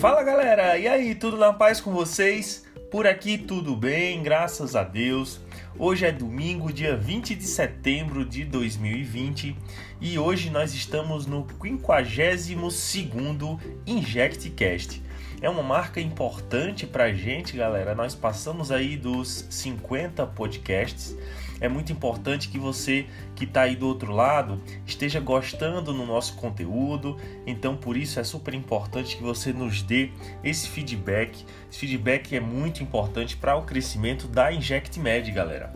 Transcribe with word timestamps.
Fala 0.00 0.22
galera, 0.22 0.78
e 0.78 0.88
aí, 0.88 1.14
tudo 1.14 1.36
na 1.36 1.52
paz 1.52 1.78
com 1.78 1.92
vocês? 1.92 2.64
Por 2.90 3.06
aqui 3.06 3.36
tudo 3.36 3.76
bem, 3.76 4.22
graças 4.22 4.74
a 4.74 4.82
Deus. 4.82 5.42
Hoje 5.78 6.06
é 6.06 6.12
domingo, 6.12 6.72
dia 6.72 6.96
20 6.96 7.34
de 7.34 7.44
setembro 7.44 8.24
de 8.24 8.46
2020 8.46 9.54
e 10.00 10.18
hoje 10.18 10.48
nós 10.48 10.72
estamos 10.72 11.26
no 11.26 11.44
52º 11.44 13.60
InjectCast. 13.86 15.02
É 15.42 15.50
uma 15.50 15.62
marca 15.62 16.00
importante 16.00 16.86
pra 16.86 17.12
gente, 17.12 17.54
galera. 17.54 17.94
Nós 17.94 18.14
passamos 18.14 18.72
aí 18.72 18.96
dos 18.96 19.44
50 19.50 20.26
podcasts 20.28 21.14
é 21.60 21.68
muito 21.68 21.92
importante 21.92 22.48
que 22.48 22.58
você 22.58 23.06
que 23.34 23.44
está 23.44 23.62
aí 23.62 23.76
do 23.76 23.86
outro 23.86 24.12
lado 24.12 24.60
esteja 24.86 25.20
gostando 25.20 25.92
no 25.92 26.06
nosso 26.06 26.34
conteúdo. 26.34 27.16
Então, 27.46 27.76
por 27.76 27.96
isso 27.96 28.18
é 28.18 28.24
super 28.24 28.54
importante 28.54 29.16
que 29.16 29.22
você 29.22 29.52
nos 29.52 29.82
dê 29.82 30.10
esse 30.42 30.68
feedback. 30.68 31.44
Esse 31.70 31.78
feedback 31.78 32.34
é 32.34 32.40
muito 32.40 32.82
importante 32.82 33.36
para 33.36 33.56
o 33.56 33.62
crescimento 33.62 34.26
da 34.26 34.52
Inject 34.52 34.98
Med, 34.98 35.30
galera. 35.30 35.72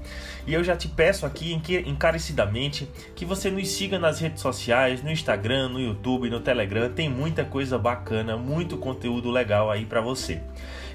E 0.47 0.53
eu 0.53 0.63
já 0.63 0.77
te 0.77 0.89
peço 0.89 1.25
aqui 1.25 1.53
encarecidamente 1.87 2.89
que 3.15 3.25
você 3.25 3.51
nos 3.51 3.69
siga 3.69 3.99
nas 3.99 4.21
redes 4.21 4.43
sociais, 4.43 5.03
no 5.03 5.11
Instagram, 5.11 5.69
no 5.69 5.81
YouTube, 5.81 6.29
no 6.29 6.41
Telegram. 6.41 6.91
Tem 6.91 7.09
muita 7.09 7.45
coisa 7.45 7.79
bacana, 7.79 8.37
muito 8.37 8.77
conteúdo 8.77 9.31
legal 9.31 9.71
aí 9.71 9.85
para 9.85 10.01
você. 10.01 10.41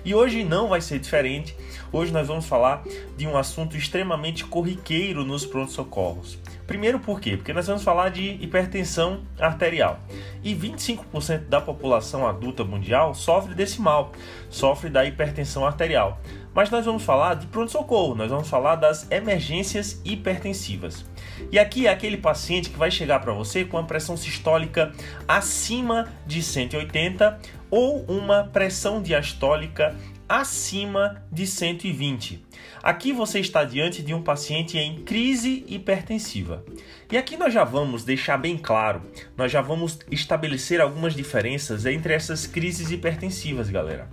E 0.04 0.16
hoje 0.16 0.44
não 0.44 0.68
vai 0.68 0.82
ser 0.82 1.00
diferente. 1.00 1.56
Hoje 1.92 2.12
nós 2.12 2.28
vamos 2.28 2.46
falar 2.46 2.84
de 3.18 3.28
um 3.28 3.38
assunto 3.38 3.76
extremamente 3.76 4.46
corriqueiro 4.46 5.26
nos 5.26 5.46
pronto-socorros. 5.46 6.38
Primeiro 6.66 7.00
por 7.00 7.20
quê? 7.20 7.36
Porque 7.36 7.52
nós 7.52 7.66
vamos 7.66 7.84
falar 7.84 8.10
de 8.10 8.38
hipertensão 8.42 9.22
arterial. 9.40 10.00
E 10.44 10.56
25% 10.56 11.48
da 11.50 11.60
população 11.60 12.28
adulta 12.28 12.64
mundial 12.64 13.16
sofre 13.16 13.56
desse 13.56 13.82
mal, 13.82 14.12
sofre 14.50 14.90
da 14.90 15.04
hipertensão 15.04 15.66
arterial. 15.66 16.22
Mas 16.54 16.70
nós 16.70 16.86
vamos 16.86 17.04
falar 17.04 17.36
de 17.36 17.48
pronto-socorro, 17.48 18.16
nós 18.16 18.30
vamos 18.30 18.48
falar 18.48 18.76
das 18.76 19.10
emergências 19.10 20.00
hipertensivas. 20.06 21.06
E 21.52 21.60
aqui 21.60 21.88
é 21.88 21.90
aquele 21.90 22.18
paciente 22.18 22.70
que 22.70 22.78
vai 22.78 22.92
chegar 22.92 23.20
para 23.20 23.34
você 23.34 23.66
com 23.66 23.78
a 23.78 23.84
pressão 23.84 24.16
sistólica 24.16 24.92
acima 25.28 26.12
de 26.26 26.42
180 26.42 27.40
ou 27.70 28.04
uma 28.06 28.44
pressão 28.44 29.02
diastólica 29.02 29.96
acima 30.30 31.24
de 31.32 31.48
120. 31.48 32.46
Aqui 32.84 33.12
você 33.12 33.40
está 33.40 33.64
diante 33.64 34.04
de 34.04 34.14
um 34.14 34.22
paciente 34.22 34.78
em 34.78 35.04
crise 35.04 35.66
hipertensiva. 35.68 36.64
E 37.12 37.18
aqui 37.18 37.36
nós 37.36 37.52
já 37.52 37.64
vamos 37.64 38.04
deixar 38.04 38.38
bem 38.38 38.56
claro, 38.56 39.02
nós 39.36 39.52
já 39.52 39.60
vamos 39.60 40.00
estabelecer 40.12 40.80
algumas 40.80 41.16
diferenças 41.16 41.86
entre 41.88 42.14
essas 42.14 42.46
crises 42.46 42.92
hipertensivas, 42.92 43.70
galera. 43.70 44.08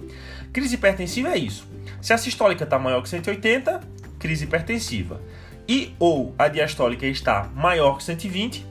Crise 0.52 0.76
hipertensiva 0.76 1.28
é 1.28 1.38
isso. 1.38 1.68
Se 2.00 2.14
a 2.14 2.18
sistólica 2.18 2.64
está 2.64 2.78
maior 2.78 3.02
que 3.02 3.08
180, 3.10 3.80
crise 4.18 4.44
hipertensiva. 4.44 5.20
E 5.68 5.94
ou 5.98 6.34
a 6.38 6.48
diastólica 6.48 7.06
está 7.06 7.50
maior 7.54 7.96
que 7.98 8.04
120, 8.04 8.64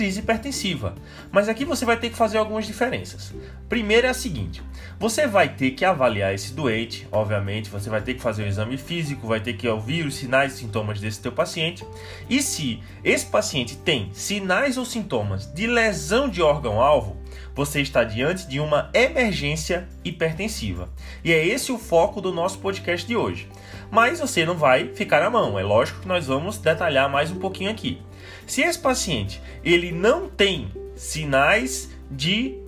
crise 0.00 0.20
hipertensiva. 0.20 0.94
Mas 1.30 1.48
aqui 1.48 1.64
você 1.64 1.84
vai 1.84 1.96
ter 1.96 2.08
que 2.08 2.16
fazer 2.16 2.38
algumas 2.38 2.66
diferenças. 2.66 3.34
Primeiro 3.68 4.06
é 4.06 4.10
a 4.10 4.14
seguinte: 4.14 4.62
você 4.98 5.26
vai 5.26 5.48
ter 5.50 5.72
que 5.72 5.84
avaliar 5.84 6.34
esse 6.34 6.54
doente, 6.54 7.06
obviamente, 7.12 7.68
você 7.68 7.90
vai 7.90 8.00
ter 8.00 8.14
que 8.14 8.22
fazer 8.22 8.44
o 8.44 8.46
exame 8.46 8.78
físico, 8.78 9.26
vai 9.26 9.40
ter 9.40 9.54
que 9.54 9.68
ouvir 9.68 10.06
os 10.06 10.14
sinais 10.14 10.54
e 10.54 10.58
sintomas 10.58 11.00
desse 11.00 11.20
teu 11.20 11.32
paciente. 11.32 11.84
E 12.28 12.42
se 12.42 12.82
esse 13.04 13.26
paciente 13.26 13.76
tem 13.76 14.10
sinais 14.14 14.78
ou 14.78 14.86
sintomas 14.86 15.52
de 15.52 15.66
lesão 15.66 16.28
de 16.28 16.40
órgão-alvo, 16.40 17.16
você 17.54 17.80
está 17.80 18.02
diante 18.02 18.48
de 18.48 18.58
uma 18.58 18.90
emergência 18.94 19.86
hipertensiva. 20.04 20.88
E 21.22 21.32
é 21.32 21.46
esse 21.46 21.70
o 21.72 21.78
foco 21.78 22.20
do 22.20 22.32
nosso 22.32 22.58
podcast 22.58 23.06
de 23.06 23.16
hoje. 23.16 23.48
Mas 23.90 24.20
você 24.20 24.46
não 24.46 24.56
vai 24.56 24.94
ficar 24.94 25.20
na 25.20 25.28
mão, 25.28 25.58
é 25.58 25.62
lógico 25.62 26.00
que 26.00 26.08
nós 26.08 26.26
vamos 26.26 26.58
detalhar 26.58 27.10
mais 27.10 27.30
um 27.30 27.38
pouquinho 27.38 27.70
aqui. 27.70 28.00
Se 28.46 28.62
esse 28.62 28.78
paciente 28.78 29.42
ele 29.64 29.90
não 29.90 30.28
tem 30.28 30.72
sinais 30.94 31.90
de 32.10 32.58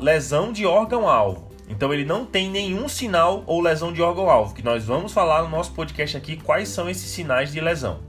lesão 0.00 0.52
de 0.52 0.66
órgão-alvo, 0.66 1.50
então 1.68 1.92
ele 1.92 2.04
não 2.04 2.26
tem 2.26 2.50
nenhum 2.50 2.88
sinal 2.88 3.44
ou 3.46 3.60
lesão 3.60 3.92
de 3.92 4.02
órgão-alvo, 4.02 4.54
que 4.54 4.62
nós 4.62 4.84
vamos 4.84 5.12
falar 5.12 5.42
no 5.42 5.48
nosso 5.48 5.72
podcast 5.72 6.16
aqui 6.16 6.36
quais 6.36 6.68
são 6.68 6.88
esses 6.90 7.10
sinais 7.10 7.52
de 7.52 7.60
lesão. 7.60 8.00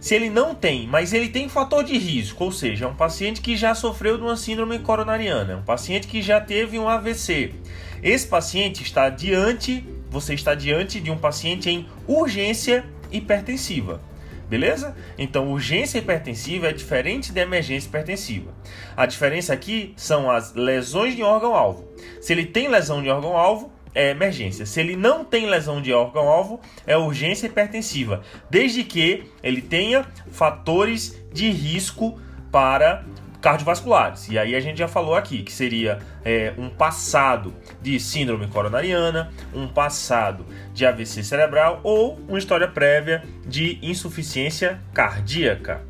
Se 0.00 0.14
ele 0.14 0.28
não 0.28 0.54
tem, 0.54 0.86
mas 0.86 1.12
ele 1.12 1.30
tem 1.30 1.48
fator 1.48 1.82
de 1.82 1.96
risco, 1.96 2.44
ou 2.44 2.52
seja, 2.52 2.84
é 2.84 2.88
um 2.88 2.94
paciente 2.94 3.40
que 3.40 3.56
já 3.56 3.74
sofreu 3.74 4.18
de 4.18 4.22
uma 4.22 4.36
síndrome 4.36 4.78
coronariana, 4.78 5.54
é 5.54 5.56
um 5.56 5.62
paciente 5.62 6.06
que 6.06 6.20
já 6.20 6.40
teve 6.40 6.78
um 6.78 6.88
AVC. 6.88 7.54
Esse 8.02 8.26
paciente 8.26 8.82
está 8.82 9.08
diante, 9.08 9.82
você 10.14 10.32
está 10.32 10.54
diante 10.54 11.00
de 11.00 11.10
um 11.10 11.18
paciente 11.18 11.68
em 11.68 11.88
urgência 12.06 12.84
hipertensiva. 13.10 14.00
Beleza? 14.48 14.96
Então, 15.18 15.50
urgência 15.50 15.98
hipertensiva 15.98 16.68
é 16.68 16.72
diferente 16.72 17.32
de 17.32 17.40
emergência 17.40 17.88
hipertensiva. 17.88 18.52
A 18.96 19.06
diferença 19.06 19.52
aqui 19.52 19.92
são 19.96 20.30
as 20.30 20.54
lesões 20.54 21.16
de 21.16 21.22
órgão-alvo. 21.24 21.88
Se 22.20 22.32
ele 22.32 22.46
tem 22.46 22.68
lesão 22.68 23.02
de 23.02 23.10
órgão-alvo, 23.10 23.72
é 23.92 24.10
emergência. 24.10 24.64
Se 24.66 24.78
ele 24.78 24.94
não 24.94 25.24
tem 25.24 25.46
lesão 25.46 25.82
de 25.82 25.92
órgão-alvo, 25.92 26.60
é 26.86 26.96
urgência 26.96 27.48
hipertensiva, 27.48 28.22
desde 28.48 28.84
que 28.84 29.24
ele 29.42 29.60
tenha 29.60 30.06
fatores 30.30 31.20
de 31.32 31.50
risco 31.50 32.20
para 32.52 33.04
cardiovasculares. 33.44 34.30
E 34.30 34.38
aí 34.38 34.54
a 34.54 34.60
gente 34.60 34.78
já 34.78 34.88
falou 34.88 35.14
aqui 35.14 35.42
que 35.42 35.52
seria 35.52 35.98
é, 36.24 36.54
um 36.56 36.70
passado 36.70 37.54
de 37.82 38.00
síndrome 38.00 38.48
coronariana, 38.48 39.30
um 39.52 39.68
passado 39.68 40.46
de 40.72 40.86
AVC 40.86 41.22
cerebral 41.22 41.78
ou 41.82 42.18
uma 42.26 42.38
história 42.38 42.66
prévia 42.66 43.22
de 43.44 43.78
insuficiência 43.82 44.80
cardíaca. 44.94 45.82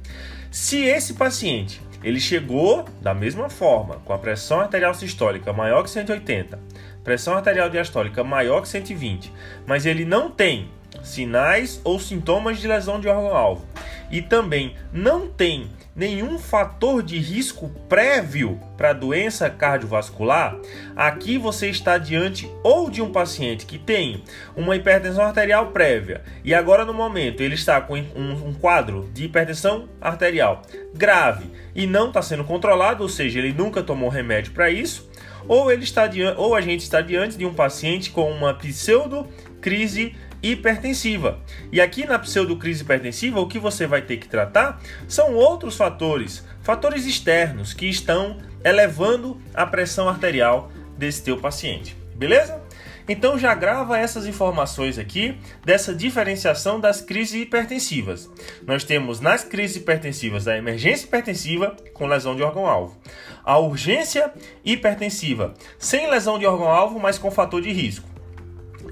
Se 0.51 0.85
esse 0.85 1.15
paciente 1.15 1.81
ele 2.03 2.19
chegou 2.19 2.87
da 3.01 3.15
mesma 3.15 3.49
forma, 3.49 4.01
com 4.05 4.13
a 4.13 4.19
pressão 4.19 4.61
arterial 4.61 4.93
sistólica 4.93 5.53
maior 5.53 5.85
que 5.85 5.91
180, 5.91 6.59
pressão 7.05 7.35
arterial 7.35 7.71
diastólica 7.71 8.25
maior 8.25 8.63
que 8.63 8.69
120, 8.69 9.33
mas 9.65 9.87
ele 9.87 10.05
não 10.05 10.29
tem 10.29 10.69
sinais 11.05 11.81
ou 11.85 12.01
sintomas 12.01 12.59
de 12.59 12.67
lesão 12.67 12.99
de 12.99 13.07
órgão-alvo 13.07 13.65
e 14.15 14.23
também 14.23 14.77
não 14.93 15.27
tem 15.27 15.67
nenhum 15.97 16.39
fator 16.39 17.03
de 17.03 17.19
risco 17.19 17.69
prévio 17.89 18.61
para 18.77 18.93
doença 18.93 19.51
cardiovascular, 19.51 20.57
aqui 20.95 21.37
você 21.37 21.69
está 21.69 21.99
diante 21.99 22.49
ou 22.63 22.89
de 22.89 23.03
um 23.03 23.11
paciente 23.11 23.67
que 23.67 23.77
tem 23.77 24.23
uma 24.55 24.77
hipertensão 24.77 25.25
arterial 25.25 25.73
prévia 25.73 26.23
e 26.45 26.55
agora 26.55 26.85
no 26.85 26.95
momento 26.95 27.43
ele 27.43 27.57
está 27.57 27.81
com 27.81 27.97
um, 27.97 28.55
quadro 28.55 29.11
de 29.13 29.25
hipertensão 29.25 29.89
arterial 30.01 30.63
grave 30.95 31.51
e 31.75 31.85
não 31.85 32.07
está 32.07 32.23
sendo 32.23 32.45
controlado, 32.45 33.03
ou 33.03 33.09
seja, 33.09 33.41
ele 33.41 33.53
nunca 33.53 33.83
tomou 33.83 34.09
remédio 34.09 34.53
para 34.53 34.71
isso, 34.71 35.11
ou 35.49 35.73
ele 35.73 35.83
está 35.83 36.07
diante, 36.07 36.41
ou 36.41 36.55
a 36.55 36.61
gente 36.61 36.83
está 36.83 37.01
diante 37.01 37.37
de 37.37 37.45
um 37.45 37.53
paciente 37.53 38.11
com 38.11 38.31
uma 38.31 38.55
pseudo 38.55 39.27
crise 39.61 40.15
hipertensiva. 40.53 41.41
E 41.73 41.81
aqui 41.81 42.07
na 42.07 42.19
pseudocrise 42.19 42.83
hipertensiva, 42.83 43.41
o 43.41 43.49
que 43.49 43.59
você 43.59 43.87
vai 43.87 44.03
ter 44.03 44.19
que 44.19 44.29
tratar 44.29 44.81
são 45.09 45.35
outros 45.35 45.77
fatores, 45.77 46.45
fatores 46.63 47.07
externos 47.07 47.73
que 47.73 47.87
estão 47.87 48.39
elevando 48.63 49.41
a 49.55 49.67
pressão 49.67 50.09
arterial 50.09 50.71
desse 50.99 51.23
teu 51.23 51.39
paciente. 51.39 51.97
Beleza? 52.15 52.63
Então 53.07 53.39
já 53.39 53.55
grava 53.55 53.99
essas 53.99 54.27
informações 54.27 54.99
aqui 54.99 55.39
dessa 55.63 55.95
diferenciação 55.95 56.81
das 56.81 57.03
crises 57.03 57.43
hipertensivas. 57.43 58.31
Nós 58.67 58.83
temos 58.83 59.21
nas 59.21 59.45
crises 59.45 59.77
hipertensivas 59.77 60.49
a 60.49 60.57
emergência 60.57 61.05
hipertensiva 61.05 61.77
com 61.93 62.07
lesão 62.07 62.35
de 62.35 62.43
órgão-alvo, 62.43 62.99
a 63.45 63.59
urgência 63.59 64.33
hipertensiva 64.65 65.53
sem 65.79 66.09
lesão 66.09 66.39
de 66.39 66.47
órgão-alvo, 66.47 66.99
mas 66.99 67.19
com 67.19 67.31
fator 67.31 67.61
de 67.61 67.73
risco. 67.73 68.14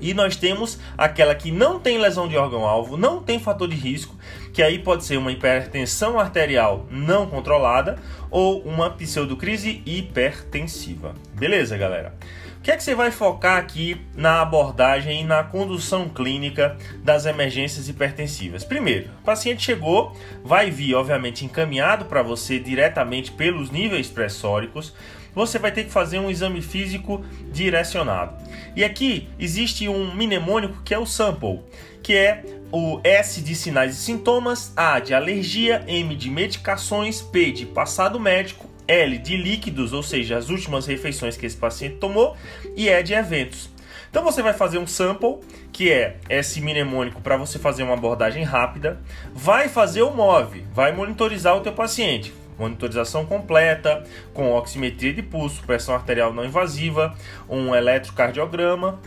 E 0.02 0.12
nós 0.12 0.34
temos 0.34 0.80
aquela 0.98 1.32
que 1.32 1.52
não 1.52 1.78
tem 1.78 1.96
lesão 1.96 2.26
de 2.26 2.36
órgão-alvo, 2.36 2.96
não 2.96 3.22
tem 3.22 3.38
fator 3.38 3.68
de 3.68 3.76
risco, 3.76 4.16
que 4.52 4.60
aí 4.60 4.80
pode 4.80 5.04
ser 5.04 5.16
uma 5.16 5.30
hipertensão 5.30 6.18
arterial 6.18 6.86
não 6.90 7.26
controlada 7.26 7.96
ou 8.28 8.60
uma 8.62 8.90
pseudocrise 8.90 9.80
hipertensiva. 9.86 11.14
Beleza, 11.34 11.78
galera? 11.78 12.14
O 12.58 12.62
que 12.62 12.70
é 12.70 12.76
que 12.76 12.82
você 12.82 12.94
vai 12.94 13.10
focar 13.10 13.58
aqui 13.58 14.00
na 14.14 14.40
abordagem 14.40 15.20
e 15.20 15.24
na 15.24 15.42
condução 15.42 16.08
clínica 16.08 16.76
das 17.02 17.26
emergências 17.26 17.88
hipertensivas? 17.88 18.64
Primeiro, 18.64 19.10
o 19.20 19.24
paciente 19.24 19.64
chegou, 19.64 20.16
vai 20.44 20.70
vir, 20.70 20.94
obviamente, 20.94 21.44
encaminhado 21.44 22.04
para 22.04 22.22
você 22.22 22.58
diretamente 22.60 23.32
pelos 23.32 23.70
níveis 23.70 24.08
pressóricos 24.08 24.94
você 25.34 25.58
vai 25.58 25.72
ter 25.72 25.84
que 25.84 25.90
fazer 25.90 26.18
um 26.18 26.30
exame 26.30 26.60
físico 26.60 27.24
direcionado. 27.52 28.36
E 28.74 28.84
aqui 28.84 29.28
existe 29.38 29.88
um 29.88 30.14
mnemônico 30.14 30.82
que 30.82 30.94
é 30.94 30.98
o 30.98 31.06
sample, 31.06 31.60
que 32.02 32.14
é 32.14 32.44
o 32.70 33.00
S 33.04 33.40
de 33.40 33.54
sinais 33.54 33.94
e 33.94 34.00
sintomas, 34.00 34.72
A 34.76 34.98
de 34.98 35.14
alergia, 35.14 35.84
M 35.86 36.16
de 36.16 36.30
medicações, 36.30 37.20
P 37.20 37.52
de 37.52 37.66
passado 37.66 38.18
médico, 38.18 38.68
L 38.88 39.18
de 39.18 39.36
líquidos, 39.36 39.92
ou 39.92 40.02
seja, 40.02 40.36
as 40.36 40.48
últimas 40.48 40.86
refeições 40.86 41.36
que 41.36 41.46
esse 41.46 41.56
paciente 41.56 41.96
tomou, 41.96 42.36
e 42.76 42.88
E 42.88 43.02
de 43.02 43.14
eventos. 43.14 43.70
Então 44.10 44.22
você 44.22 44.42
vai 44.42 44.52
fazer 44.52 44.76
um 44.76 44.86
sample, 44.86 45.38
que 45.72 45.90
é 45.90 46.18
esse 46.28 46.60
mnemônico 46.60 47.22
para 47.22 47.36
você 47.36 47.58
fazer 47.58 47.82
uma 47.82 47.94
abordagem 47.94 48.42
rápida, 48.42 49.00
vai 49.32 49.68
fazer 49.68 50.02
o 50.02 50.10
MOVE, 50.10 50.66
vai 50.72 50.92
monitorizar 50.92 51.56
o 51.56 51.60
teu 51.60 51.72
paciente, 51.72 52.32
monitorização 52.62 53.26
completa, 53.26 54.04
com 54.32 54.52
oximetria 54.52 55.12
de 55.12 55.22
pulso, 55.22 55.62
pressão 55.64 55.94
arterial 55.94 56.32
não 56.32 56.44
invasiva, 56.44 57.14
um 57.48 57.74
eletrocardiograma, 57.74 58.98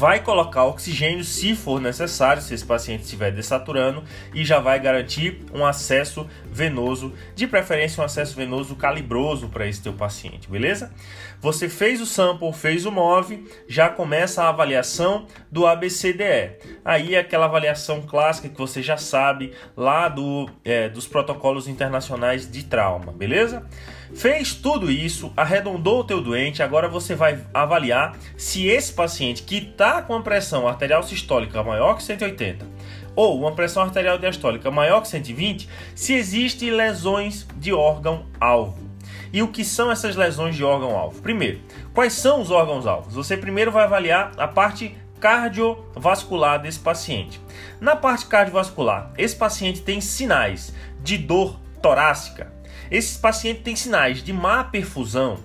vai 0.00 0.20
colocar 0.20 0.64
oxigênio 0.64 1.22
se 1.22 1.54
for 1.54 1.78
necessário, 1.78 2.40
se 2.40 2.54
esse 2.54 2.64
paciente 2.64 3.02
estiver 3.02 3.30
desaturando, 3.30 4.02
e 4.32 4.42
já 4.42 4.58
vai 4.58 4.80
garantir 4.80 5.44
um 5.52 5.62
acesso 5.62 6.26
venoso, 6.50 7.12
de 7.34 7.46
preferência 7.46 8.00
um 8.00 8.06
acesso 8.06 8.34
venoso 8.34 8.74
calibroso 8.74 9.50
para 9.50 9.66
esse 9.66 9.82
teu 9.82 9.92
paciente, 9.92 10.48
beleza? 10.48 10.90
Você 11.38 11.68
fez 11.68 12.00
o 12.00 12.06
sample, 12.06 12.50
fez 12.54 12.86
o 12.86 12.90
MOVE, 12.90 13.46
já 13.68 13.90
começa 13.90 14.42
a 14.42 14.48
avaliação 14.48 15.26
do 15.52 15.66
ABCDE. 15.66 16.56
Aí 16.82 17.14
aquela 17.14 17.44
avaliação 17.44 18.00
clássica 18.00 18.48
que 18.48 18.58
você 18.58 18.82
já 18.82 18.96
sabe 18.96 19.52
lá 19.76 20.08
do, 20.08 20.48
é, 20.64 20.88
dos 20.88 21.06
protocolos 21.06 21.68
internacionais 21.68 22.50
de 22.50 22.64
trauma, 22.64 23.12
beleza? 23.12 23.66
Fez 24.14 24.54
tudo 24.54 24.90
isso, 24.90 25.32
arredondou 25.36 26.00
o 26.00 26.04
teu 26.04 26.20
doente, 26.20 26.62
agora 26.62 26.88
você 26.88 27.14
vai 27.14 27.38
avaliar 27.54 28.16
se 28.36 28.66
esse 28.66 28.92
paciente 28.92 29.42
que 29.42 29.56
está 29.58 30.02
com 30.02 30.14
a 30.14 30.22
pressão 30.22 30.66
arterial 30.66 31.02
sistólica 31.02 31.62
maior 31.62 31.94
que 31.94 32.02
180 32.02 32.66
ou 33.14 33.38
uma 33.38 33.52
pressão 33.52 33.82
arterial 33.82 34.18
diastólica 34.18 34.70
maior 34.70 35.00
que 35.02 35.08
120, 35.08 35.68
se 35.94 36.14
existem 36.14 36.70
lesões 36.70 37.46
de 37.56 37.72
órgão-alvo. 37.72 38.88
E 39.32 39.42
o 39.42 39.48
que 39.48 39.64
são 39.64 39.90
essas 39.90 40.16
lesões 40.16 40.56
de 40.56 40.64
órgão-alvo? 40.64 41.20
Primeiro, 41.20 41.60
quais 41.94 42.14
são 42.14 42.40
os 42.40 42.50
órgãos-alvos? 42.50 43.14
Você 43.14 43.36
primeiro 43.36 43.70
vai 43.70 43.84
avaliar 43.84 44.32
a 44.36 44.48
parte 44.48 44.96
cardiovascular 45.20 46.60
desse 46.60 46.78
paciente. 46.78 47.40
Na 47.80 47.94
parte 47.94 48.26
cardiovascular, 48.26 49.12
esse 49.18 49.36
paciente 49.36 49.82
tem 49.82 50.00
sinais 50.00 50.72
de 51.02 51.18
dor 51.18 51.60
torácica, 51.82 52.52
esse 52.90 53.18
paciente 53.18 53.60
tem 53.60 53.76
sinais 53.76 54.22
de 54.22 54.32
má 54.32 54.64
perfusão. 54.64 55.38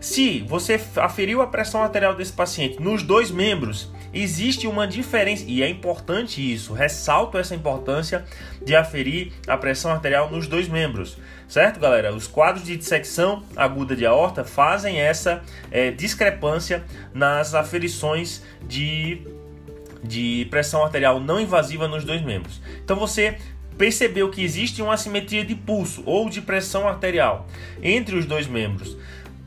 Se 0.00 0.40
você 0.42 0.80
aferiu 0.96 1.42
a 1.42 1.46
pressão 1.46 1.82
arterial 1.82 2.14
desse 2.14 2.32
paciente 2.32 2.80
nos 2.80 3.02
dois 3.02 3.30
membros, 3.30 3.90
existe 4.12 4.66
uma 4.66 4.86
diferença, 4.86 5.44
e 5.46 5.62
é 5.62 5.68
importante 5.68 6.40
isso, 6.40 6.72
ressalto 6.72 7.38
essa 7.38 7.54
importância 7.54 8.24
de 8.62 8.74
aferir 8.74 9.32
a 9.46 9.56
pressão 9.56 9.90
arterial 9.90 10.30
nos 10.30 10.46
dois 10.46 10.68
membros, 10.68 11.16
certo, 11.48 11.78
galera? 11.78 12.14
Os 12.14 12.26
quadros 12.26 12.64
de 12.64 12.76
dissecção 12.76 13.42
aguda 13.56 13.94
de 13.94 14.04
aorta 14.04 14.44
fazem 14.44 15.00
essa 15.00 15.42
é, 15.70 15.90
discrepância 15.90 16.84
nas 17.12 17.54
aferições 17.54 18.42
de, 18.62 19.22
de 20.02 20.46
pressão 20.50 20.82
arterial 20.82 21.20
não 21.20 21.40
invasiva 21.40 21.86
nos 21.86 22.04
dois 22.04 22.22
membros. 22.22 22.60
Então 22.82 22.96
você 22.96 23.38
percebeu 23.80 24.28
que 24.28 24.44
existe 24.44 24.82
uma 24.82 24.92
assimetria 24.92 25.42
de 25.42 25.54
pulso 25.54 26.02
ou 26.04 26.28
de 26.28 26.42
pressão 26.42 26.86
arterial 26.86 27.48
entre 27.82 28.14
os 28.14 28.26
dois 28.26 28.46
membros. 28.46 28.94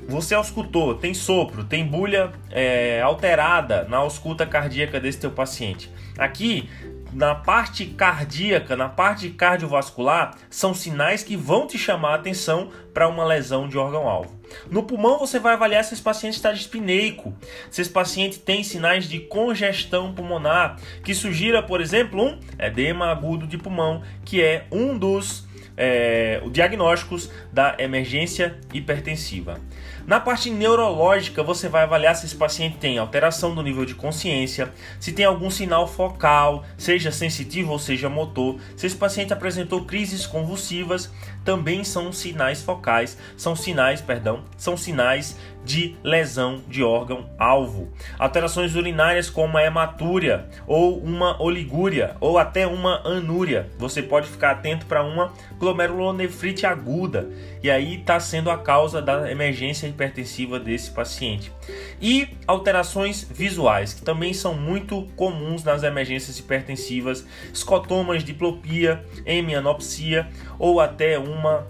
Você 0.07 0.33
auscultou, 0.33 0.95
tem 0.95 1.13
sopro, 1.13 1.63
tem 1.63 1.85
bulha 1.85 2.31
é, 2.49 2.99
alterada 3.01 3.83
na 3.83 3.97
ausculta 3.97 4.43
cardíaca 4.43 4.99
desse 4.99 5.19
teu 5.19 5.29
paciente. 5.29 5.87
Aqui 6.17 6.67
na 7.13 7.35
parte 7.35 7.85
cardíaca, 7.85 8.75
na 8.75 8.89
parte 8.89 9.29
cardiovascular, 9.29 10.35
são 10.49 10.73
sinais 10.73 11.23
que 11.23 11.35
vão 11.35 11.67
te 11.67 11.77
chamar 11.77 12.11
a 12.11 12.15
atenção 12.15 12.69
para 12.93 13.07
uma 13.07 13.25
lesão 13.25 13.67
de 13.67 13.77
órgão-alvo. 13.77 14.39
No 14.69 14.83
pulmão, 14.83 15.19
você 15.19 15.39
vai 15.39 15.53
avaliar 15.53 15.83
se 15.83 15.93
esse 15.93 16.03
paciente 16.03 16.35
está 16.35 16.51
dispineico, 16.51 17.33
se 17.69 17.81
esse 17.81 17.89
paciente 17.89 18.39
tem 18.39 18.63
sinais 18.63 19.07
de 19.07 19.19
congestão 19.19 20.13
pulmonar, 20.13 20.77
que 21.03 21.13
sugira, 21.13 21.61
por 21.63 21.81
exemplo, 21.81 22.23
um 22.23 22.39
edema 22.59 23.07
agudo 23.11 23.47
de 23.47 23.57
pulmão, 23.57 24.03
que 24.23 24.41
é 24.41 24.65
um 24.71 24.97
dos 24.97 25.45
é, 25.75 26.41
diagnósticos 26.51 27.29
da 27.51 27.75
emergência 27.79 28.57
hipertensiva. 28.73 29.59
Na 30.05 30.19
parte 30.19 30.49
neurológica, 30.49 31.41
você 31.41 31.69
vai 31.69 31.83
avaliar 31.83 32.13
se 32.15 32.25
esse 32.25 32.35
paciente 32.35 32.77
tem 32.77 32.97
alteração 32.97 33.55
do 33.55 33.63
nível 33.63 33.85
de 33.85 33.95
consciência, 33.95 34.73
se 34.99 35.13
tem 35.13 35.23
algum 35.23 35.49
sinal 35.49 35.87
focal, 35.87 36.65
seja 36.77 37.09
sensitivo 37.09 37.71
ou 37.71 37.79
seja 37.79 38.09
motor, 38.09 38.59
se 38.75 38.85
esse 38.85 38.97
paciente 38.97 39.31
apresentou 39.31 39.85
crises 39.85 40.27
convulsivas, 40.27 41.09
também 41.45 41.85
são 41.85 42.11
sinais 42.11 42.61
focais, 42.61 43.17
são 43.37 43.55
sinais, 43.55 44.01
perdão, 44.01 44.43
são 44.57 44.75
sinais 44.75 45.37
de 45.63 45.95
lesão 46.03 46.61
de 46.67 46.83
órgão 46.83 47.29
alvo. 47.37 47.91
Alterações 48.19 48.75
urinárias 48.75 49.29
como 49.29 49.57
a 49.57 49.63
hematúria 49.63 50.45
ou 50.67 50.97
uma 50.99 51.41
oligúria 51.41 52.15
ou 52.19 52.37
até 52.37 52.67
uma 52.67 53.01
anúria. 53.07 53.69
Você 53.77 54.01
pode 54.01 54.27
ficar 54.27 54.51
atento 54.51 54.85
para 54.85 55.03
uma 55.03 55.31
glomerulonefrite 55.57 56.65
aguda 56.65 57.29
e 57.61 57.69
aí 57.69 57.99
está 57.99 58.19
sendo 58.19 58.51
a 58.51 58.57
causa 58.57 59.01
da 59.01 59.31
emergência 59.31 59.87
hipertensiva 59.87 60.59
desse 60.59 60.91
paciente. 60.91 61.51
E 62.01 62.27
alterações 62.45 63.23
visuais, 63.29 63.93
que 63.93 64.01
também 64.01 64.33
são 64.33 64.53
muito 64.53 65.07
comuns 65.15 65.63
nas 65.63 65.83
emergências 65.83 66.37
hipertensivas, 66.37 67.25
escotomas, 67.53 68.23
diplopia, 68.23 69.03
hemianopsia 69.25 70.27
ou 70.59 70.81
até 70.81 71.17
uma 71.17 71.65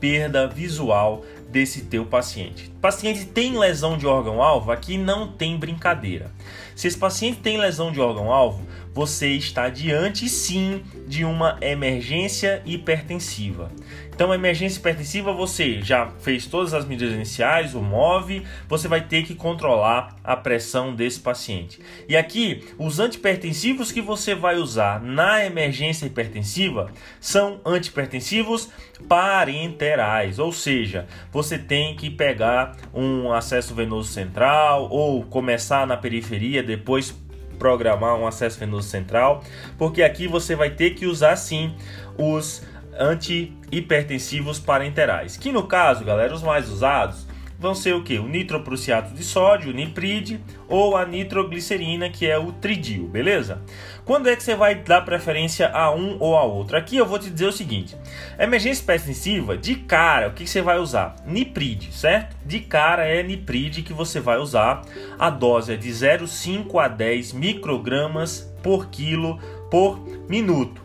perda 0.00 0.46
visual 0.46 1.24
desse 1.48 1.82
teu 1.82 2.04
paciente. 2.04 2.70
Paciente 2.80 3.24
tem 3.24 3.58
lesão 3.58 3.96
de 3.96 4.06
órgão-alvo, 4.06 4.70
aqui 4.70 4.98
não 4.98 5.28
tem 5.28 5.56
brincadeira. 5.56 6.30
Se 6.76 6.86
esse 6.86 6.98
paciente 6.98 7.40
tem 7.40 7.58
lesão 7.58 7.90
de 7.90 8.00
órgão-alvo, 8.00 8.64
você 8.94 9.28
está 9.28 9.68
diante 9.68 10.28
sim 10.28 10.82
de 11.06 11.24
uma 11.24 11.56
emergência 11.60 12.62
hipertensiva. 12.66 13.70
Então, 14.12 14.34
emergência 14.34 14.80
hipertensiva, 14.80 15.32
você 15.32 15.80
já 15.80 16.10
fez 16.18 16.46
todas 16.46 16.74
as 16.74 16.84
medidas 16.84 17.14
iniciais, 17.14 17.76
o 17.76 17.80
MOVE, 17.80 18.42
você 18.68 18.88
vai 18.88 19.00
ter 19.00 19.22
que 19.22 19.36
controlar 19.36 20.16
a 20.24 20.34
pressão 20.36 20.92
desse 20.92 21.20
paciente. 21.20 21.80
E 22.08 22.16
aqui, 22.16 22.64
os 22.76 22.98
antipertensivos 22.98 23.92
que 23.92 24.00
você 24.00 24.34
vai 24.34 24.56
usar 24.56 25.00
na 25.00 25.44
emergência 25.44 26.06
hipertensiva 26.06 26.90
são 27.20 27.60
antipertensivos 27.64 28.68
parenterais, 29.08 30.40
ou 30.40 30.52
seja, 30.52 31.06
você 31.38 31.56
tem 31.56 31.94
que 31.94 32.10
pegar 32.10 32.76
um 32.92 33.32
acesso 33.32 33.72
venoso 33.72 34.08
central 34.08 34.88
ou 34.90 35.22
começar 35.22 35.86
na 35.86 35.96
periferia, 35.96 36.64
depois 36.64 37.14
programar 37.60 38.16
um 38.16 38.26
acesso 38.26 38.58
venoso 38.58 38.88
central, 38.88 39.44
porque 39.78 40.02
aqui 40.02 40.26
você 40.26 40.56
vai 40.56 40.70
ter 40.70 40.90
que 40.90 41.06
usar 41.06 41.36
sim 41.36 41.76
os 42.18 42.66
antihipertensivos 42.98 44.58
parenterais, 44.58 45.36
que 45.36 45.52
no 45.52 45.62
caso, 45.68 46.04
galera, 46.04 46.34
os 46.34 46.42
mais 46.42 46.68
usados 46.68 47.27
vão 47.58 47.74
ser 47.74 47.94
o 47.94 48.02
que? 48.04 48.18
O 48.18 48.28
nitroprussiato 48.28 49.12
de 49.12 49.24
sódio, 49.24 49.70
o 49.70 49.74
nipride, 49.74 50.40
ou 50.68 50.96
a 50.96 51.04
nitroglicerina, 51.04 52.08
que 52.08 52.26
é 52.26 52.38
o 52.38 52.52
tridil, 52.52 53.08
beleza? 53.08 53.60
Quando 54.04 54.28
é 54.28 54.36
que 54.36 54.42
você 54.42 54.54
vai 54.54 54.76
dar 54.76 55.02
preferência 55.02 55.68
a 55.68 55.92
um 55.92 56.16
ou 56.20 56.36
a 56.36 56.44
outro? 56.44 56.76
Aqui 56.76 56.96
eu 56.96 57.04
vou 57.04 57.18
te 57.18 57.28
dizer 57.28 57.46
o 57.46 57.52
seguinte: 57.52 57.96
emergência 58.38 58.82
hipertensiva, 58.82 59.56
de 59.56 59.74
cara, 59.74 60.28
o 60.28 60.32
que 60.32 60.46
você 60.46 60.62
vai 60.62 60.78
usar? 60.78 61.16
Nipride, 61.26 61.92
certo? 61.92 62.36
De 62.46 62.60
cara 62.60 63.04
é 63.04 63.22
nipride 63.22 63.82
que 63.82 63.92
você 63.92 64.20
vai 64.20 64.38
usar. 64.38 64.82
A 65.18 65.28
dose 65.28 65.72
é 65.72 65.76
de 65.76 65.90
0,5 65.90 66.82
a 66.82 66.86
10 66.86 67.32
microgramas 67.32 68.48
por 68.62 68.88
quilo 68.88 69.38
por 69.70 69.98
minuto. 70.28 70.80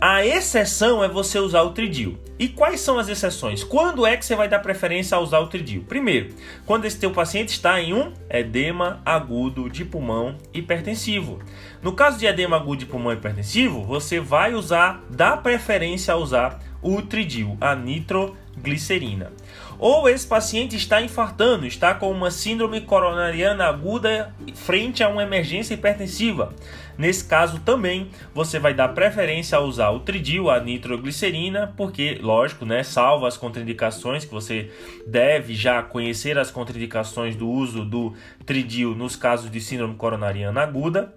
A 0.00 0.26
exceção 0.26 1.02
é 1.02 1.08
você 1.08 1.38
usar 1.38 1.62
o 1.62 1.70
tridil. 1.70 2.18
E 2.36 2.48
quais 2.48 2.80
são 2.80 2.98
as 2.98 3.08
exceções? 3.08 3.62
Quando 3.62 4.04
é 4.04 4.16
que 4.16 4.24
você 4.24 4.34
vai 4.34 4.48
dar 4.48 4.58
preferência 4.58 5.16
a 5.16 5.20
usar 5.20 5.38
o 5.38 5.46
tridil? 5.46 5.84
Primeiro, 5.88 6.34
quando 6.66 6.84
esse 6.84 6.98
teu 6.98 7.12
paciente 7.12 7.50
está 7.50 7.80
em 7.80 7.92
um 7.94 8.12
edema 8.28 9.00
agudo 9.04 9.70
de 9.70 9.84
pulmão 9.84 10.36
hipertensivo. 10.52 11.38
No 11.80 11.92
caso 11.92 12.18
de 12.18 12.26
edema 12.26 12.56
agudo 12.56 12.78
de 12.78 12.86
pulmão 12.86 13.12
hipertensivo, 13.12 13.84
você 13.84 14.18
vai 14.18 14.52
usar, 14.52 15.00
dá 15.08 15.36
preferência 15.36 16.12
a 16.12 16.16
usar 16.16 16.60
o 16.82 17.00
tridil, 17.00 17.56
a 17.60 17.74
nitroglicerina. 17.76 19.32
Ou 19.78 20.08
esse 20.08 20.26
paciente 20.26 20.76
está 20.76 21.00
infartando, 21.00 21.66
está 21.66 21.94
com 21.94 22.10
uma 22.10 22.30
síndrome 22.30 22.80
coronariana 22.80 23.64
aguda 23.64 24.34
frente 24.54 25.02
a 25.02 25.08
uma 25.08 25.22
emergência 25.22 25.74
hipertensiva. 25.74 26.54
Nesse 26.96 27.24
caso 27.24 27.60
também 27.60 28.10
você 28.34 28.58
vai 28.58 28.74
dar 28.74 28.88
preferência 28.88 29.58
a 29.58 29.60
usar 29.60 29.90
o 29.90 30.00
tridil, 30.00 30.50
a 30.50 30.60
nitroglicerina, 30.60 31.72
porque, 31.76 32.18
lógico, 32.20 32.64
né, 32.64 32.82
salva 32.82 33.28
as 33.28 33.36
contraindicações 33.36 34.24
que 34.24 34.32
você 34.32 34.70
deve 35.06 35.54
já 35.54 35.82
conhecer 35.82 36.38
as 36.38 36.50
contraindicações 36.50 37.36
do 37.36 37.48
uso 37.48 37.84
do 37.84 38.14
tridil 38.46 38.94
nos 38.94 39.16
casos 39.16 39.50
de 39.50 39.60
síndrome 39.60 39.94
coronariana 39.94 40.62
aguda. 40.62 41.12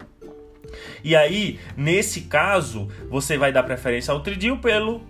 E 1.04 1.16
aí, 1.16 1.60
nesse 1.76 2.22
caso, 2.22 2.88
você 3.10 3.38
vai 3.38 3.52
dar 3.52 3.64
preferência 3.64 4.12
ao 4.12 4.20
tridil 4.20 4.58
pelo 4.58 5.02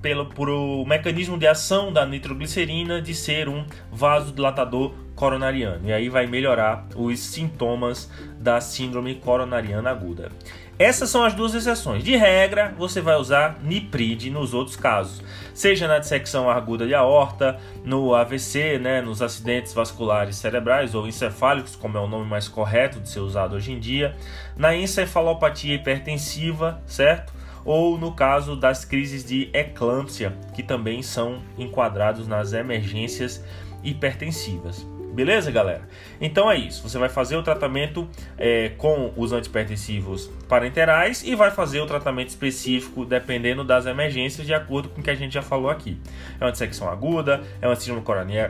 pelo 0.00 0.26
por 0.26 0.48
mecanismo 0.84 1.38
de 1.38 1.46
ação 1.46 1.92
da 1.92 2.04
nitroglicerina 2.04 3.00
de 3.00 3.14
ser 3.14 3.48
um 3.48 3.64
vasodilatador 3.90 4.92
coronariano. 5.22 5.88
E 5.88 5.92
aí 5.92 6.08
vai 6.08 6.26
melhorar 6.26 6.84
os 6.96 7.20
sintomas 7.20 8.10
da 8.40 8.60
síndrome 8.60 9.14
coronariana 9.14 9.88
aguda. 9.88 10.32
Essas 10.76 11.10
são 11.10 11.22
as 11.22 11.32
duas 11.32 11.54
exceções. 11.54 12.02
De 12.02 12.16
regra, 12.16 12.74
você 12.76 13.00
vai 13.00 13.14
usar 13.14 13.60
Nipride 13.62 14.30
nos 14.30 14.52
outros 14.52 14.74
casos, 14.74 15.22
seja 15.54 15.86
na 15.86 16.00
dissecção 16.00 16.50
aguda 16.50 16.88
de 16.88 16.94
aorta, 16.94 17.56
no 17.84 18.16
AVC, 18.16 18.80
né, 18.80 19.00
nos 19.00 19.22
acidentes 19.22 19.72
vasculares 19.72 20.34
cerebrais 20.34 20.92
ou 20.92 21.06
encefálicos, 21.06 21.76
como 21.76 21.96
é 21.96 22.00
o 22.00 22.08
nome 22.08 22.26
mais 22.26 22.48
correto 22.48 22.98
de 22.98 23.08
ser 23.08 23.20
usado 23.20 23.54
hoje 23.54 23.70
em 23.70 23.78
dia, 23.78 24.16
na 24.56 24.74
encefalopatia 24.74 25.76
hipertensiva, 25.76 26.82
certo? 26.84 27.32
Ou 27.64 27.96
no 27.96 28.10
caso 28.10 28.56
das 28.56 28.84
crises 28.84 29.24
de 29.24 29.48
eclâmpsia, 29.52 30.36
que 30.52 30.64
também 30.64 31.00
são 31.00 31.40
enquadrados 31.56 32.26
nas 32.26 32.52
emergências 32.52 33.40
hipertensivas. 33.84 34.84
Beleza, 35.12 35.50
galera? 35.50 35.86
Então 36.18 36.50
é 36.50 36.56
isso. 36.56 36.88
Você 36.88 36.96
vai 36.96 37.10
fazer 37.10 37.36
o 37.36 37.42
tratamento 37.42 38.08
é, 38.38 38.70
com 38.70 39.12
os 39.14 39.30
antipertensivos 39.32 40.30
parenterais 40.48 41.22
e 41.22 41.34
vai 41.34 41.50
fazer 41.50 41.80
o 41.80 41.86
tratamento 41.86 42.28
específico 42.28 43.04
dependendo 43.04 43.62
das 43.62 43.84
emergências, 43.84 44.46
de 44.46 44.54
acordo 44.54 44.88
com 44.88 45.00
o 45.00 45.04
que 45.04 45.10
a 45.10 45.14
gente 45.14 45.34
já 45.34 45.42
falou 45.42 45.70
aqui. 45.70 46.00
É 46.40 46.44
uma 46.44 46.50
dissecção 46.50 46.88
aguda, 46.88 47.42
é 47.60 47.66
uma 47.66 47.76
síndrome 47.76 48.02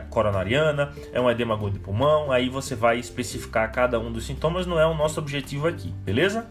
coronariana, 0.09 0.93
é 1.11 1.19
um 1.19 1.29
edema 1.29 1.53
agudo 1.53 1.73
de 1.73 1.79
pulmão. 1.79 2.31
Aí 2.31 2.47
você 2.47 2.75
vai 2.75 2.97
especificar 2.97 3.69
cada 3.71 3.99
um 3.99 4.09
dos 4.09 4.25
sintomas, 4.25 4.65
não 4.65 4.79
é 4.79 4.85
o 4.85 4.93
nosso 4.93 5.19
objetivo 5.19 5.67
aqui, 5.67 5.93
beleza? 6.05 6.47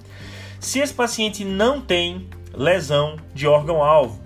Se 0.61 0.79
esse 0.79 0.93
paciente 0.93 1.43
não 1.45 1.81
tem 1.81 2.29
lesão 2.55 3.17
de 3.35 3.49
órgão-alvo, 3.49 4.23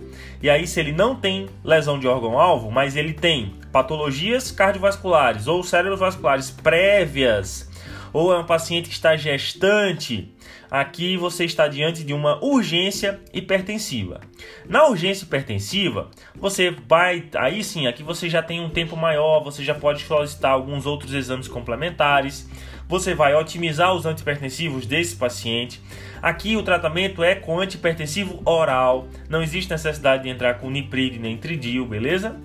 e 0.47 0.51
aí 0.51 0.65
se 0.65 0.79
ele 0.79 0.93
não 0.93 1.17
tem 1.17 1.49
lesão 1.65 1.99
de 1.99 2.07
órgão-alvo, 2.07 2.71
mas 2.71 2.95
ele 2.95 3.13
tem 3.13 3.53
patologias 3.73 4.53
cardiovasculares 4.53 5.49
ou 5.49 5.61
cerebrovasculares 5.65 6.53
prévias, 6.53 7.69
ou 8.13 8.33
é 8.33 8.39
um 8.39 8.45
paciente 8.45 8.89
que 8.89 8.95
está 8.95 9.17
gestante, 9.17 10.33
aqui 10.71 11.17
você 11.17 11.45
está 11.45 11.69
diante 11.69 12.05
de 12.05 12.13
uma 12.13 12.43
urgência 12.45 13.21
hipertensiva. 13.33 14.21
Na 14.69 14.87
urgência 14.87 15.25
hipertensiva, 15.25 16.11
você 16.35 16.71
vai, 16.71 17.25
aí 17.37 17.63
sim, 17.63 17.87
aqui 17.87 18.03
você 18.03 18.29
já 18.29 18.43
tem 18.43 18.61
um 18.61 18.71
tempo 18.71 18.97
maior, 18.97 19.43
você 19.43 19.65
já 19.65 19.75
pode 19.75 20.03
solicitar 20.03 20.53
alguns 20.53 20.87
outros 20.87 21.13
exames 21.13 21.49
complementares, 21.49 22.49
você 22.89 23.15
vai 23.15 23.35
otimizar 23.35 23.95
os 23.95 24.07
antipertensivos 24.07 24.87
desse 24.87 25.17
paciente. 25.17 25.81
Aqui 26.23 26.57
o 26.57 26.63
tratamento 26.63 27.23
é 27.23 27.35
com 27.35 27.61
antipertensivo 27.61 28.41
oral, 28.45 29.09
não 29.29 29.43
existe 29.43 29.71
necessidade 29.71 30.25
de 30.25 30.29
entrar 30.29 30.55
com 30.55 30.71
nipride 30.71 31.19
nem 31.19 31.37
tridil, 31.37 31.87
beleza? 31.87 32.37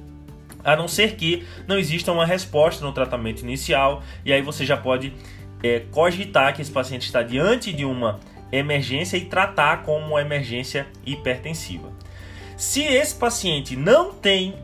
a 0.64 0.76
não 0.76 0.88
ser 0.88 1.16
que 1.16 1.46
não 1.68 1.78
exista 1.78 2.12
uma 2.12 2.26
resposta 2.26 2.86
no 2.86 2.92
tratamento 2.92 3.42
inicial, 3.42 4.04
e 4.24 4.32
aí 4.32 4.42
você 4.42 4.66
já 4.66 4.78
pode 4.78 5.14
é, 5.64 5.82
cogitar 5.92 6.54
que 6.54 6.62
esse 6.62 6.72
paciente 6.72 7.06
está 7.06 7.22
diante 7.22 7.72
de 7.72 7.86
uma 7.86 8.20
emergência 8.52 9.18
e 9.18 9.26
tratar 9.26 9.84
como 9.84 10.08
uma 10.08 10.22
emergência 10.22 10.88
hipertensiva. 11.06 11.92
Se 12.58 12.84
esse 12.84 13.16
paciente 13.16 13.76
não 13.76 14.14
tem 14.14 14.56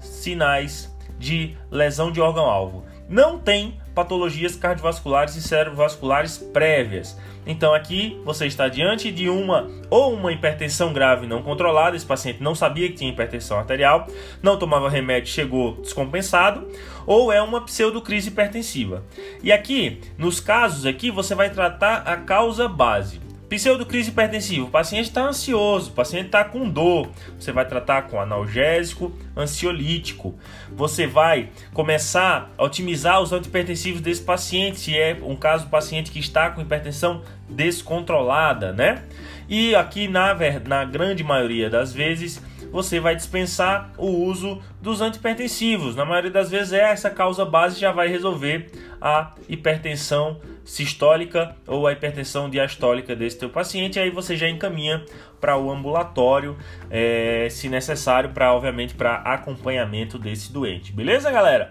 sinais 0.00 0.94
de 1.18 1.56
lesão 1.70 2.10
de 2.10 2.20
órgão-alvo, 2.20 2.84
não 3.08 3.38
tem 3.38 3.80
patologias 3.96 4.54
cardiovasculares 4.54 5.34
e 5.34 5.42
cerebrovasculares 5.42 6.38
prévias, 6.38 7.18
então 7.46 7.72
aqui 7.72 8.20
você 8.24 8.46
está 8.46 8.68
diante 8.68 9.12
de 9.12 9.28
uma 9.28 9.70
ou 9.88 10.12
uma 10.12 10.32
hipertensão 10.32 10.92
grave 10.92 11.26
não 11.26 11.42
controlada, 11.42 11.96
esse 11.96 12.04
paciente 12.04 12.42
não 12.42 12.54
sabia 12.54 12.88
que 12.88 12.96
tinha 12.96 13.10
hipertensão 13.10 13.58
arterial, 13.58 14.06
não 14.42 14.58
tomava 14.58 14.90
remédio, 14.90 15.32
chegou 15.32 15.76
descompensado, 15.80 16.68
ou 17.06 17.32
é 17.32 17.40
uma 17.40 17.60
pseudocrise 17.60 18.28
hipertensiva. 18.28 19.04
E 19.42 19.52
aqui, 19.52 20.00
nos 20.18 20.40
casos 20.40 20.84
aqui, 20.84 21.10
você 21.10 21.34
vai 21.34 21.48
tratar 21.48 21.98
a 21.98 22.16
causa 22.16 22.68
base. 22.68 23.25
Pseudocrise 23.48 24.10
hipertensiva, 24.10 24.66
o 24.66 24.70
paciente 24.70 25.04
está 25.04 25.22
ansioso, 25.22 25.90
o 25.90 25.92
paciente 25.92 26.26
está 26.26 26.42
com 26.42 26.68
dor. 26.68 27.08
Você 27.38 27.52
vai 27.52 27.64
tratar 27.64 28.02
com 28.02 28.20
analgésico, 28.20 29.16
ansiolítico. 29.36 30.34
Você 30.72 31.06
vai 31.06 31.50
começar 31.72 32.50
a 32.58 32.64
otimizar 32.64 33.20
os 33.22 33.32
antipertensivos 33.32 34.00
desse 34.00 34.22
paciente, 34.22 34.80
se 34.80 34.98
é 34.98 35.16
um 35.22 35.36
caso 35.36 35.66
do 35.66 35.70
paciente 35.70 36.10
que 36.10 36.18
está 36.18 36.50
com 36.50 36.60
hipertensão 36.60 37.22
descontrolada, 37.48 38.72
né? 38.72 39.04
E 39.48 39.76
aqui, 39.76 40.08
na, 40.08 40.36
na 40.66 40.84
grande 40.84 41.22
maioria 41.22 41.70
das 41.70 41.92
vezes, 41.92 42.42
você 42.70 43.00
vai 43.00 43.16
dispensar 43.16 43.92
o 43.96 44.06
uso 44.06 44.60
dos 44.80 45.00
antipertensivos. 45.00 45.96
Na 45.96 46.04
maioria 46.04 46.30
das 46.30 46.50
vezes, 46.50 46.72
é 46.72 46.90
essa 46.90 47.10
causa 47.10 47.44
base 47.44 47.78
já 47.78 47.92
vai 47.92 48.08
resolver 48.08 48.70
a 49.00 49.32
hipertensão 49.48 50.40
sistólica 50.64 51.54
ou 51.66 51.86
a 51.86 51.92
hipertensão 51.92 52.50
diastólica 52.50 53.14
desse 53.14 53.38
teu 53.38 53.48
paciente, 53.48 54.00
aí 54.00 54.10
você 54.10 54.36
já 54.36 54.48
encaminha 54.48 55.04
para 55.40 55.56
o 55.56 55.70
ambulatório, 55.70 56.56
é, 56.90 57.46
se 57.50 57.68
necessário, 57.68 58.30
para 58.30 58.52
obviamente 58.52 58.94
para 58.94 59.16
acompanhamento 59.16 60.18
desse 60.18 60.52
doente. 60.52 60.92
Beleza, 60.92 61.30
galera? 61.30 61.70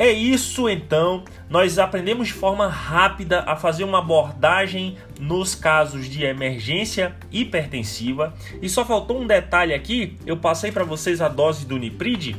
É 0.00 0.10
isso 0.10 0.66
então, 0.66 1.24
nós 1.50 1.78
aprendemos 1.78 2.28
de 2.28 2.32
forma 2.32 2.66
rápida 2.66 3.40
a 3.40 3.54
fazer 3.54 3.84
uma 3.84 3.98
abordagem 3.98 4.96
nos 5.20 5.54
casos 5.54 6.08
de 6.08 6.24
emergência 6.24 7.14
hipertensiva. 7.30 8.32
E 8.62 8.68
só 8.70 8.82
faltou 8.82 9.20
um 9.20 9.26
detalhe 9.26 9.74
aqui, 9.74 10.16
eu 10.24 10.38
passei 10.38 10.72
para 10.72 10.84
vocês 10.84 11.20
a 11.20 11.28
dose 11.28 11.66
do 11.66 11.76
Nipride. 11.76 12.34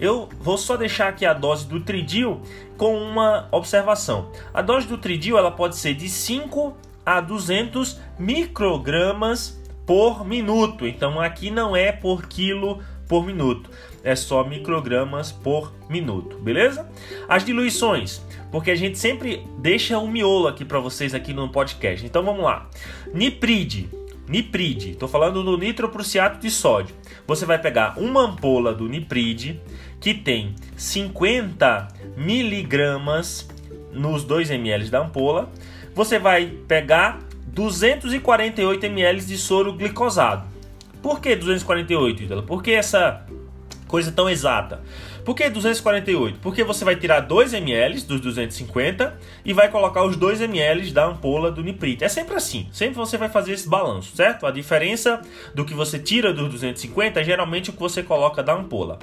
Eu 0.00 0.26
vou 0.40 0.56
só 0.56 0.74
deixar 0.74 1.08
aqui 1.08 1.26
a 1.26 1.34
dose 1.34 1.66
do 1.66 1.80
Tridil 1.80 2.40
com 2.78 2.96
uma 2.96 3.46
observação. 3.52 4.32
A 4.54 4.62
dose 4.62 4.88
do 4.88 4.96
Tridil 4.96 5.36
ela 5.36 5.50
pode 5.50 5.76
ser 5.76 5.92
de 5.92 6.08
5 6.08 6.74
a 7.04 7.20
200 7.20 8.00
microgramas 8.18 9.62
por 9.84 10.24
minuto. 10.24 10.86
Então 10.86 11.20
aqui 11.20 11.50
não 11.50 11.76
é 11.76 11.92
por 11.92 12.26
quilo 12.26 12.82
por 13.12 13.26
minuto, 13.26 13.68
é 14.04 14.14
só 14.14 14.44
microgramas 14.44 15.30
por 15.30 15.72
minuto, 15.88 16.36
beleza? 16.38 16.88
As 17.28 17.44
diluições, 17.44 18.20
porque 18.50 18.70
a 18.70 18.74
gente 18.74 18.98
sempre 18.98 19.46
deixa 19.58 19.98
um 19.98 20.08
miolo 20.08 20.48
aqui 20.48 20.64
para 20.64 20.80
vocês 20.80 21.14
aqui 21.14 21.32
no 21.32 21.48
podcast. 21.48 22.04
Então 22.04 22.24
vamos 22.24 22.42
lá. 22.42 22.68
Nipride, 23.14 23.88
Nipride, 24.28 24.90
estou 24.90 25.08
falando 25.08 25.42
do 25.42 25.58
nitroprusiato 25.58 26.40
de 26.40 26.50
sódio. 26.50 26.94
Você 27.26 27.44
vai 27.44 27.58
pegar 27.58 27.98
uma 27.98 28.22
ampola 28.22 28.74
do 28.74 28.88
Nipride 28.88 29.60
que 30.00 30.14
tem 30.14 30.54
50 30.76 31.88
miligramas 32.16 33.48
nos 33.92 34.24
2 34.24 34.50
ml 34.50 34.90
da 34.90 35.00
ampola. 35.00 35.50
Você 35.94 36.18
vai 36.18 36.46
pegar 36.66 37.20
248 37.48 38.86
ml 38.86 39.20
de 39.24 39.36
soro 39.36 39.74
glicosado. 39.74 40.50
Por 41.02 41.20
que 41.20 41.34
248, 41.34 42.22
Ítalo? 42.22 42.42
Por 42.44 42.62
que 42.62 42.70
essa 42.70 43.26
coisa 43.92 44.10
tão 44.10 44.30
exata? 44.30 44.80
Por 45.22 45.36
que 45.36 45.50
248? 45.50 46.38
Porque 46.40 46.64
você 46.64 46.82
vai 46.82 46.96
tirar 46.96 47.20
2 47.20 47.52
ml 47.52 48.00
dos 48.00 48.22
250 48.22 49.18
e 49.44 49.52
vai 49.52 49.70
colocar 49.70 50.02
os 50.02 50.16
2 50.16 50.40
ml 50.40 50.90
da 50.92 51.04
ampola 51.04 51.52
do 51.52 51.62
niprite. 51.62 52.02
É 52.02 52.08
sempre 52.08 52.34
assim, 52.34 52.66
sempre 52.72 52.94
você 52.94 53.18
vai 53.18 53.28
fazer 53.28 53.52
esse 53.52 53.68
balanço, 53.68 54.16
certo? 54.16 54.46
A 54.46 54.50
diferença 54.50 55.20
do 55.54 55.62
que 55.62 55.74
você 55.74 55.98
tira 55.98 56.32
dos 56.32 56.48
250 56.48 57.20
é 57.20 57.24
geralmente 57.24 57.68
o 57.68 57.74
que 57.74 57.78
você 57.78 58.02
coloca 58.02 58.42
da 58.42 58.54
ampola. 58.54 58.98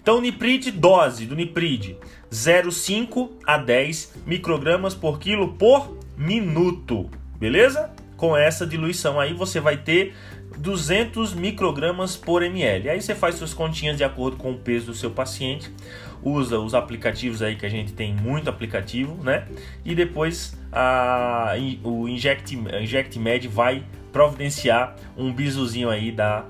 Então, 0.00 0.20
niprite, 0.20 0.70
dose 0.70 1.26
do 1.26 1.34
nipride, 1.34 1.96
0,5 2.30 3.30
a 3.44 3.58
10 3.58 4.22
microgramas 4.24 4.94
por 4.94 5.18
quilo 5.18 5.54
por 5.54 5.98
minuto, 6.16 7.10
beleza? 7.40 7.90
Com 8.16 8.36
essa 8.36 8.64
diluição 8.64 9.18
aí 9.18 9.34
você 9.34 9.58
vai 9.58 9.76
ter 9.76 10.14
200 10.58 11.34
microgramas 11.34 12.16
por 12.16 12.42
ml. 12.42 12.90
Aí 12.90 13.00
você 13.00 13.14
faz 13.14 13.36
suas 13.36 13.54
continhas 13.54 13.96
de 13.96 14.04
acordo 14.04 14.36
com 14.36 14.52
o 14.52 14.58
peso 14.58 14.86
do 14.86 14.94
seu 14.94 15.10
paciente, 15.10 15.70
usa 16.22 16.58
os 16.58 16.74
aplicativos 16.74 17.42
aí 17.42 17.56
que 17.56 17.64
a 17.64 17.68
gente 17.68 17.92
tem 17.92 18.14
muito 18.14 18.50
aplicativo, 18.50 19.22
né? 19.22 19.46
E 19.84 19.94
depois 19.94 20.58
a, 20.72 21.54
o 21.82 22.08
Inject, 22.08 22.56
InjectMed 22.56 23.48
vai 23.48 23.84
providenciar 24.12 24.96
um 25.16 25.32
bizuzinho 25.32 25.88
aí 25.88 26.10
da, 26.10 26.44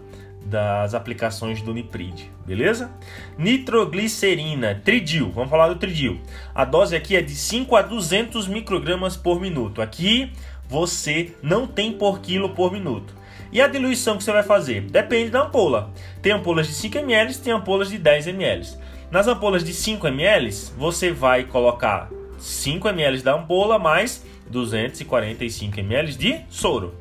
das 0.45 0.95
aplicações 0.95 1.61
do 1.61 1.75
Nipride, 1.75 2.31
beleza? 2.47 2.91
Nitroglicerina, 3.37 4.75
tridil, 4.83 5.31
vamos 5.31 5.50
falar 5.50 5.69
do 5.69 5.77
tridil. 5.77 6.19
A 6.55 6.65
dose 6.65 6.97
aqui 6.97 7.15
é 7.15 7.21
de 7.21 7.35
5 7.35 7.77
a 7.77 7.83
200 7.83 8.49
microgramas 8.49 9.17
por 9.17 9.41
minuto. 9.41 9.83
Aqui 9.83 10.33
você 10.69 11.35
não 11.43 11.67
tem 11.67 11.93
por 11.93 12.21
quilo 12.21 12.50
por 12.50 12.73
minuto. 12.73 13.18
E 13.50 13.61
a 13.61 13.67
diluição 13.67 14.17
que 14.17 14.25
você 14.25 14.33
vai 14.33 14.43
fazer? 14.43 14.83
Depende 14.83 15.31
da 15.31 15.43
ampola. 15.43 15.90
Tem 16.21 16.33
ampolas 16.33 16.67
de 16.67 16.75
5 16.75 16.99
ml, 16.99 17.35
tem 17.37 17.52
ampolas 17.52 17.88
de 17.88 17.99
10 17.99 18.26
ml. 18.28 18.67
Nas 19.11 19.26
ampolas 19.26 19.64
de 19.64 19.73
5 19.73 20.07
ml, 20.07 20.50
você 20.76 21.11
vai 21.11 21.45
colocar 21.45 22.11
5 22.38 22.88
ml 22.88 23.23
da 23.23 23.35
ampola 23.35 23.78
mais 23.78 24.25
245 24.50 25.81
ml 25.81 26.14
de 26.14 26.40
soro. 26.50 26.95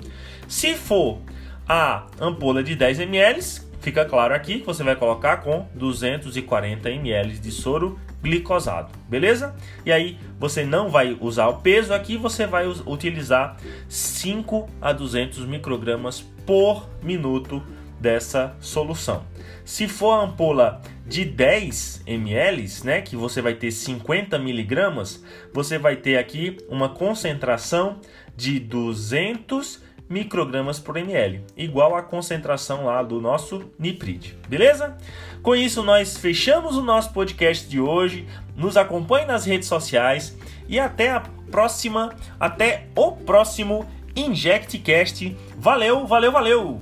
Se 0.48 0.74
for 0.74 1.20
a 1.68 2.08
ampola 2.20 2.64
de 2.64 2.76
10 2.76 3.02
ml, 3.02 3.42
fica 3.82 4.06
claro 4.06 4.34
aqui 4.34 4.60
que 4.60 4.66
você 4.66 4.84
vai 4.84 4.96
colocar 4.96 5.38
com 5.38 5.68
240 5.76 6.90
ml 6.90 7.40
de 7.40 7.52
soro 7.52 8.00
glicosado, 8.24 8.90
beleza? 9.08 9.56
E 9.86 9.92
aí 9.92 10.18
você 10.40 10.64
não 10.64 10.90
vai 10.90 11.18
usar 11.20 11.48
o 11.48 11.58
peso 11.58 11.94
aqui, 11.94 12.18
você 12.18 12.48
vai 12.48 12.66
utilizar 12.68 13.58
5 13.88 14.70
a 14.82 14.92
200 14.94 15.46
microgramas 15.46 16.26
por 16.48 16.90
minuto 17.04 17.62
dessa 18.00 18.56
solução. 18.60 19.24
Se 19.66 19.88
for 19.88 20.14
a 20.14 20.24
ampola 20.24 20.82
de 21.06 21.26
10 21.26 22.04
ml, 22.08 22.66
né, 22.84 23.02
que 23.02 23.16
você 23.16 23.42
vai 23.42 23.54
ter 23.54 23.70
50 23.70 24.40
miligramas, 24.40 25.24
você 25.54 25.78
vai 25.78 25.98
ter 25.98 26.18
aqui 26.18 26.58
uma 26.70 26.90
concentração 26.90 28.00
de 28.36 28.60
200 28.60 29.84
microgramas 30.10 30.80
por 30.80 30.96
ml, 30.96 31.44
igual 31.58 31.96
a 31.96 32.02
concentração 32.02 32.86
lá 32.86 33.04
do 33.04 33.20
nosso 33.20 33.70
niprid, 33.78 34.36
beleza? 34.48 34.96
Com 35.44 35.54
isso 35.54 35.84
nós 35.84 36.18
fechamos 36.18 36.78
o 36.78 36.82
nosso 36.82 37.12
podcast 37.12 37.68
de 37.68 37.80
hoje. 37.80 38.26
Nos 38.56 38.78
acompanhe 38.78 39.26
nas 39.26 39.46
redes 39.46 39.68
sociais 39.68 40.38
e 40.68 40.80
até 40.80 41.12
a 41.12 41.20
próxima, 41.52 42.16
até 42.40 42.88
o 42.96 43.12
próximo 43.12 43.86
InjectCast. 44.18 45.36
Valeu, 45.58 46.08
valeu, 46.08 46.32
valeu. 46.32 46.82